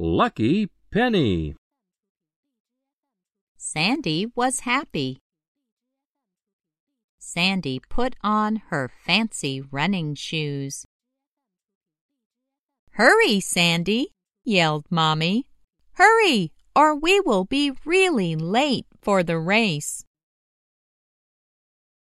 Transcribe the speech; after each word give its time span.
Lucky 0.00 0.68
Penny 0.92 1.56
Sandy 3.56 4.26
was 4.36 4.60
happy. 4.60 5.18
Sandy 7.18 7.80
put 7.90 8.14
on 8.22 8.62
her 8.68 8.88
fancy 9.04 9.60
running 9.60 10.14
shoes. 10.14 10.84
Hurry, 12.92 13.40
Sandy, 13.40 14.12
yelled 14.44 14.86
Mommy. 14.88 15.48
Hurry, 15.94 16.52
or 16.76 16.94
we 16.94 17.18
will 17.18 17.44
be 17.44 17.72
really 17.84 18.36
late 18.36 18.86
for 19.02 19.24
the 19.24 19.36
race. 19.40 20.04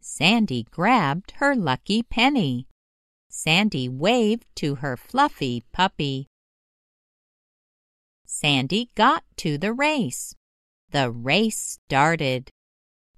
Sandy 0.02 0.64
grabbed 0.64 1.34
her 1.38 1.56
lucky 1.56 2.02
penny. 2.02 2.66
Sandy 3.30 3.88
waved 3.88 4.48
to 4.56 4.76
her 4.82 4.98
fluffy 4.98 5.64
puppy. 5.72 6.26
Sandy 8.36 8.90
got 8.96 9.24
to 9.38 9.60
the 9.60 9.72
race. 9.72 10.34
The 10.90 11.12
race 11.12 11.78
started. 11.86 12.50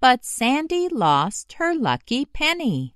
But 0.01 0.25
Sandy 0.25 0.89
lost 0.89 1.53
her 1.53 1.73
lucky 1.73 2.25
penny. 2.25 2.95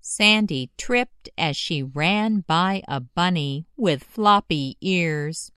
Sandy 0.00 0.72
tripped 0.76 1.28
as 1.38 1.56
she 1.56 1.84
ran 1.84 2.40
by 2.40 2.82
a 2.88 2.98
bunny 2.98 3.68
with 3.76 4.02
floppy 4.02 4.76
ears. 4.80 5.52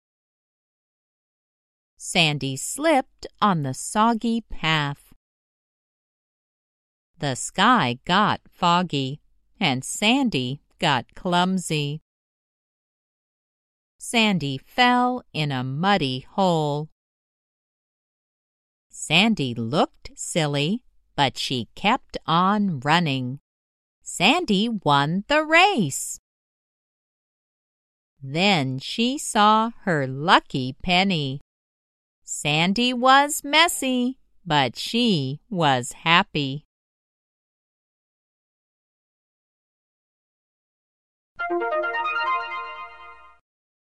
Sandy 1.98 2.56
slipped 2.56 3.26
on 3.42 3.64
the 3.64 3.74
soggy 3.74 4.42
path. 4.42 5.12
The 7.18 7.34
sky 7.34 7.98
got 8.06 8.42
foggy, 8.48 9.22
and 9.60 9.84
Sandy 9.84 10.62
got 10.78 11.16
clumsy. 11.16 12.04
Sandy 14.04 14.58
fell 14.58 15.24
in 15.32 15.52
a 15.52 15.64
muddy 15.64 16.26
hole. 16.32 16.90
Sandy 18.90 19.54
looked 19.54 20.10
silly, 20.16 20.84
but 21.16 21.38
she 21.38 21.70
kept 21.76 22.18
on 22.26 22.80
running. 22.80 23.40
Sandy 24.02 24.68
won 24.68 25.24
the 25.28 25.46
race. 25.46 26.20
Then 28.20 28.80
she 28.80 29.20
saw 29.20 29.70
her 29.84 30.08
lucky 30.08 30.76
penny. 30.82 31.40
Sandy 32.24 32.94
was 32.94 33.44
messy, 33.44 34.18
but 34.44 34.76
she 34.76 35.42
was 35.48 35.92
happy. 35.92 36.66